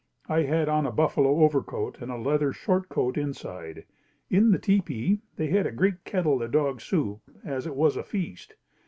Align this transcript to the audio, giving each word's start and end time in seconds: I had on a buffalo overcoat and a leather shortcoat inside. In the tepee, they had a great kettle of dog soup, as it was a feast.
I 0.27 0.39
had 0.41 0.67
on 0.67 0.87
a 0.87 0.91
buffalo 0.91 1.41
overcoat 1.43 2.01
and 2.01 2.11
a 2.11 2.17
leather 2.17 2.51
shortcoat 2.53 3.17
inside. 3.19 3.85
In 4.31 4.49
the 4.49 4.57
tepee, 4.57 5.21
they 5.35 5.45
had 5.49 5.67
a 5.67 5.71
great 5.71 6.05
kettle 6.05 6.41
of 6.41 6.49
dog 6.51 6.81
soup, 6.81 7.19
as 7.45 7.67
it 7.67 7.75
was 7.75 7.95
a 7.97 8.03
feast. 8.03 8.55